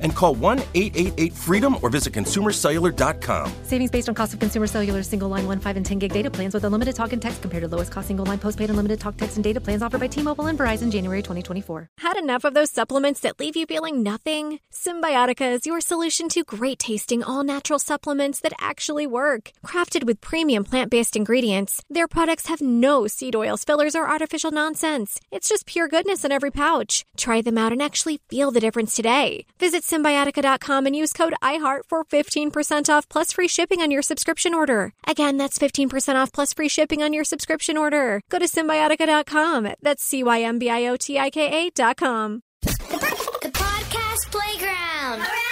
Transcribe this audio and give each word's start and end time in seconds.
And 0.00 0.14
call 0.14 0.34
1 0.34 0.60
888 0.74 1.32
freedom 1.32 1.76
or 1.82 1.90
visit 1.90 2.12
consumercellular.com. 2.12 3.52
Savings 3.64 3.90
based 3.90 4.08
on 4.08 4.14
cost 4.14 4.34
of 4.34 4.40
consumer 4.40 4.66
cellular 4.66 5.02
single 5.02 5.28
line 5.28 5.46
1, 5.46 5.60
5, 5.60 5.76
and 5.76 5.86
10 5.86 5.98
gig 5.98 6.12
data 6.12 6.30
plans 6.30 6.54
with 6.54 6.64
unlimited 6.64 6.94
talk 6.94 7.12
and 7.12 7.22
text 7.22 7.42
compared 7.42 7.62
to 7.62 7.68
lowest 7.68 7.92
cost 7.92 8.08
single 8.08 8.26
line 8.26 8.38
postpaid 8.38 8.70
unlimited 8.70 9.00
talk, 9.00 9.16
text, 9.16 9.36
and 9.36 9.44
data 9.44 9.60
plans 9.60 9.82
offered 9.82 10.00
by 10.00 10.06
T 10.06 10.22
Mobile 10.22 10.46
and 10.46 10.58
Verizon 10.58 10.90
January 10.90 11.22
2024. 11.22 11.90
Had 11.98 12.16
enough 12.16 12.44
of 12.44 12.54
those 12.54 12.70
supplements 12.70 13.20
that 13.20 13.38
leave 13.38 13.56
you 13.56 13.66
feeling 13.66 14.02
nothing? 14.02 14.60
Cymbiotika 14.72 15.52
is 15.52 15.66
your 15.66 15.80
solution 15.80 16.28
to 16.30 16.44
great 16.44 16.78
tasting, 16.78 17.22
all 17.22 17.44
natural 17.44 17.78
supplements 17.78 18.40
that 18.40 18.52
actually 18.60 19.06
work. 19.06 19.52
Crafted 19.64 20.04
with 20.04 20.20
premium 20.20 20.64
plant 20.64 20.90
based 20.90 21.16
ingredients, 21.16 21.82
their 21.88 22.08
products 22.08 22.46
have 22.48 22.60
no 22.60 23.06
seed 23.06 23.34
oils, 23.34 23.64
fillers, 23.64 23.94
or 23.94 24.08
artificial 24.08 24.50
nonsense. 24.50 25.20
It's 25.30 25.48
just 25.48 25.66
pure 25.66 25.88
goodness 25.88 26.24
in 26.24 26.32
every 26.32 26.50
pouch. 26.50 27.04
Try 27.16 27.40
them 27.40 27.58
out 27.58 27.72
and 27.72 27.80
actually 27.80 28.20
feel 28.28 28.50
the 28.50 28.60
difference 28.60 28.94
today. 28.94 29.46
Visit 29.58 29.84
Cymbiotika.com 29.86 30.86
and 30.86 30.96
use 30.96 31.12
code 31.12 31.34
IHEART 31.42 31.82
for 31.88 32.04
15% 32.04 32.88
off 32.88 33.08
plus 33.08 33.32
free 33.32 33.46
shipping 33.46 33.80
on 33.80 33.90
your 33.92 34.02
subscription 34.02 34.52
order. 34.52 34.92
Again, 35.06 35.36
that's 35.36 35.58
15% 35.58 36.16
off 36.16 36.32
plus 36.32 36.52
free 36.52 36.68
shipping 36.68 37.02
on 37.02 37.12
your 37.12 37.22
subscription 37.24 37.76
order. 37.76 38.20
Go 38.28 38.40
to 38.40 38.46
Cymbiotika.com. 38.46 39.68
That's 39.80 40.02
C 40.02 40.24
Y 40.24 40.42
M 40.42 40.58
B 40.58 40.68
I 40.68 40.86
O 40.88 40.96
T 40.96 41.18
I 41.18 41.30
K 41.30 41.68
A.com. 41.68 42.40
The 42.62 43.50
podcast 43.52 44.30
playground. 44.32 45.22
Hooray! 45.22 45.46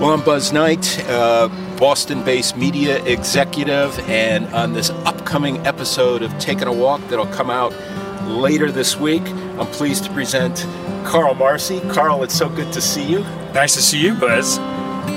Well, 0.00 0.14
I'm 0.14 0.24
Buzz 0.24 0.52
Knight, 0.52 0.98
uh, 1.08 1.48
Boston 1.78 2.24
based 2.24 2.56
media 2.56 3.04
executive, 3.04 3.96
and 4.08 4.46
on 4.54 4.72
this 4.72 4.90
upcoming 5.04 5.64
episode 5.66 6.22
of 6.22 6.36
Taking 6.38 6.68
a 6.68 6.72
Walk 6.72 7.00
that'll 7.08 7.26
come 7.26 7.50
out 7.50 7.72
later 8.26 8.70
this 8.70 8.96
week, 8.96 9.22
I'm 9.58 9.66
pleased 9.66 10.04
to 10.04 10.12
present 10.12 10.66
Carl 11.04 11.34
Marci. 11.34 11.80
Carl, 11.92 12.22
it's 12.22 12.34
so 12.36 12.48
good 12.48 12.72
to 12.72 12.80
see 12.80 13.04
you. 13.04 13.20
Nice 13.54 13.74
to 13.74 13.82
see 13.82 14.00
you, 14.00 14.14
Buzz. 14.14 14.58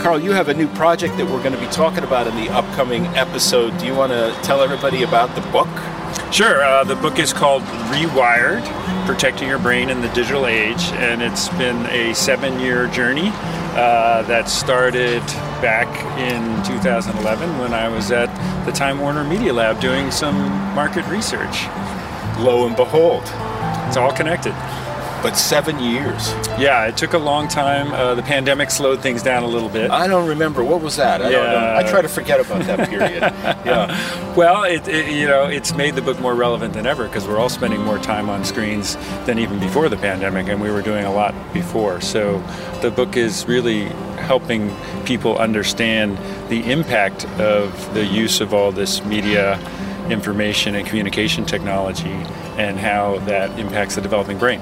Carl, 0.02 0.20
you 0.20 0.32
have 0.32 0.50
a 0.50 0.54
new 0.54 0.68
project 0.70 1.18
that 1.18 1.26
we're 1.26 1.44
going 1.44 1.54
to 1.54 1.60
be 1.60 1.68
talking 1.68 2.04
about 2.04 2.28
in 2.28 2.36
the 2.36 2.50
upcoming 2.50 3.06
episode. 3.08 3.78
Do 3.78 3.86
you 3.86 3.94
want 3.94 4.12
to 4.12 4.36
tell 4.44 4.62
everybody 4.62 5.04
about 5.04 5.34
the 5.36 5.42
book? 5.52 5.70
Sure. 6.34 6.64
Uh, 6.64 6.84
the 6.84 6.96
book 6.96 7.20
is 7.20 7.32
called 7.32 7.62
Rewired 7.92 8.66
Protecting 9.06 9.48
Your 9.48 9.60
Brain 9.60 9.90
in 9.90 10.02
the 10.02 10.10
Digital 10.10 10.48
Age, 10.48 10.84
and 10.94 11.22
it's 11.22 11.50
been 11.50 11.86
a 11.88 12.14
seven 12.16 12.60
year 12.60 12.88
journey 12.88 13.30
uh, 13.76 14.24
that 14.24 14.50
started 14.50 15.22
back 15.62 15.88
in 16.18 16.42
2011 16.66 17.60
when 17.60 17.74
I 17.74 17.88
was 17.88 18.12
at 18.12 18.34
the 18.66 18.72
Time 18.72 19.00
Warner 19.00 19.24
Media 19.24 19.54
Lab 19.54 19.80
doing 19.80 20.12
some 20.12 20.36
market 20.74 21.06
research. 21.08 21.66
Lo 22.40 22.66
and 22.68 22.76
behold, 22.76 23.24
It's 23.88 23.98
all 23.98 24.12
connected. 24.12 24.54
but 25.22 25.38
seven 25.38 25.80
years. 25.80 26.34
Yeah, 26.60 26.88
it 26.88 26.98
took 26.98 27.14
a 27.14 27.18
long 27.18 27.48
time. 27.48 27.94
Uh, 27.94 28.14
the 28.16 28.24
pandemic 28.24 28.70
slowed 28.70 29.00
things 29.02 29.24
down 29.24 29.44
a 29.44 29.48
little 29.48 29.70
bit. 29.70 29.90
I 29.90 30.06
don't 30.08 30.28
remember. 30.28 30.64
What 30.66 30.82
was 30.82 30.98
that? 30.98 31.22
I, 31.22 31.32
don't. 31.32 31.52
Yeah. 31.52 31.78
I 31.78 31.84
try 31.84 32.02
to 32.02 32.10
forget 32.10 32.42
about 32.42 32.64
that 32.64 32.90
period. 32.90 33.22
yeah. 33.66 34.34
Well, 34.36 34.64
it, 34.64 34.86
it 34.90 35.14
you 35.14 35.26
know 35.28 35.46
it's 35.46 35.74
made 35.76 35.96
the 35.96 36.02
book 36.02 36.20
more 36.20 36.36
relevant 36.36 36.74
than 36.74 36.86
ever 36.86 37.06
because 37.08 37.26
we're 37.26 37.38
all 37.40 37.48
spending 37.50 37.82
more 37.84 38.00
time 38.00 38.30
on 38.30 38.44
screens 38.44 38.98
than 39.26 39.40
even 39.40 39.60
before 39.60 39.88
the 39.88 39.96
pandemic, 39.98 40.48
and 40.50 40.60
we 40.60 40.70
were 40.72 40.82
doing 40.82 41.06
a 41.06 41.14
lot 41.14 41.34
before. 41.54 42.02
So 42.02 42.40
the 42.82 42.92
book 42.92 43.16
is 43.16 43.46
really 43.48 43.86
helping 44.28 44.76
people 45.06 45.38
understand 45.38 46.18
the 46.50 46.70
impact 46.70 47.26
of 47.40 47.94
the 47.94 48.04
use 48.06 48.42
of 48.42 48.54
all 48.54 48.72
this 48.74 49.04
media 49.06 49.58
information 50.12 50.76
and 50.76 50.88
communication 50.88 51.46
technology 51.46 52.12
and 52.58 52.78
how 52.80 53.20
that 53.20 53.58
impacts 53.60 53.96
the 53.96 54.02
developing 54.02 54.38
brain. 54.38 54.62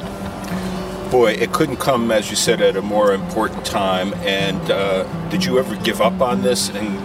Boy, 1.10 1.34
it 1.34 1.52
couldn't 1.52 1.78
come, 1.78 2.10
as 2.10 2.30
you 2.30 2.38
said, 2.38 2.62
at 2.62 2.78
a 2.78 2.82
more 2.82 3.14
important 3.14 3.66
time. 3.66 4.14
And 4.16 4.72
uh, 4.72 5.04
did 5.30 5.44
you 5.44 5.60
ever 5.60 5.76
give 5.78 6.00
up 6.00 6.22
on 6.22 6.42
this 6.42 6.70
and 6.70 6.98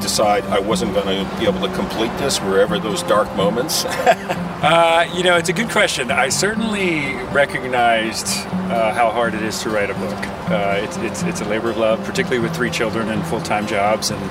decide 0.00 0.44
I 0.44 0.58
wasn't 0.58 0.94
going 0.94 1.06
to 1.06 1.38
be 1.38 1.46
able 1.46 1.60
to 1.60 1.72
complete 1.74 2.10
this? 2.18 2.38
Wherever 2.40 2.78
those 2.78 3.02
dark 3.04 3.34
moments? 3.36 3.84
Uh, 4.64 5.06
you 5.14 5.22
know, 5.22 5.36
it's 5.36 5.50
a 5.50 5.52
good 5.52 5.68
question. 5.68 6.10
I 6.10 6.30
certainly 6.30 7.12
recognized 7.34 8.26
uh, 8.26 8.94
how 8.94 9.10
hard 9.10 9.34
it 9.34 9.42
is 9.42 9.60
to 9.60 9.68
write 9.68 9.90
a 9.90 9.94
book. 9.94 10.16
Uh, 10.50 10.80
it's, 10.82 10.96
it's, 10.96 11.22
it's 11.24 11.42
a 11.42 11.44
labor 11.44 11.68
of 11.68 11.76
love, 11.76 12.02
particularly 12.02 12.38
with 12.38 12.56
three 12.56 12.70
children 12.70 13.10
and 13.10 13.22
full 13.26 13.42
time 13.42 13.66
jobs 13.66 14.10
and, 14.10 14.22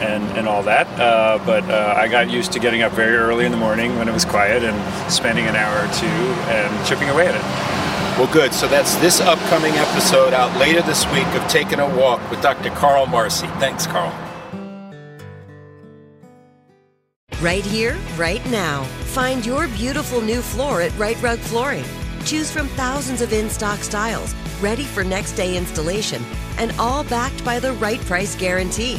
and, 0.00 0.24
and 0.36 0.48
all 0.48 0.62
that. 0.64 0.86
Uh, 0.98 1.38
but 1.44 1.64
uh, 1.64 1.94
I 1.96 2.08
got 2.08 2.30
used 2.30 2.52
to 2.52 2.58
getting 2.58 2.82
up 2.82 2.92
very 2.92 3.16
early 3.16 3.44
in 3.44 3.52
the 3.52 3.58
morning 3.58 3.96
when 3.96 4.08
it 4.08 4.12
was 4.12 4.24
quiet 4.24 4.62
and 4.62 5.12
spending 5.12 5.46
an 5.46 5.56
hour 5.56 5.86
or 5.86 5.92
two 5.94 6.06
and 6.06 6.86
chipping 6.86 7.08
away 7.08 7.28
at 7.28 7.34
it. 7.34 8.18
well, 8.18 8.32
good. 8.32 8.52
So 8.52 8.66
that's 8.68 8.94
this 8.96 9.20
upcoming 9.20 9.74
episode 9.74 10.32
out 10.32 10.56
later 10.58 10.82
this 10.82 11.04
week 11.12 11.26
of 11.28 11.46
Taking 11.48 11.80
a 11.80 11.96
Walk 11.98 12.28
with 12.30 12.42
Dr. 12.42 12.70
Carl 12.70 13.06
Marci. 13.06 13.48
Thanks, 13.60 13.86
Carl. 13.86 14.12
Right 17.40 17.64
here, 17.64 17.96
right 18.18 18.44
now. 18.50 18.84
Find 19.14 19.46
your 19.46 19.66
beautiful 19.68 20.20
new 20.20 20.42
floor 20.42 20.82
at 20.82 20.96
Rite 20.98 21.20
Rug 21.22 21.38
Flooring. 21.38 21.84
Choose 22.26 22.50
from 22.50 22.68
thousands 22.68 23.22
of 23.22 23.32
in 23.32 23.48
stock 23.48 23.78
styles, 23.78 24.34
ready 24.60 24.84
for 24.84 25.02
next 25.02 25.32
day 25.32 25.56
installation, 25.56 26.22
and 26.58 26.70
all 26.78 27.02
backed 27.04 27.42
by 27.42 27.58
the 27.58 27.72
right 27.74 28.00
price 28.00 28.36
guarantee. 28.36 28.98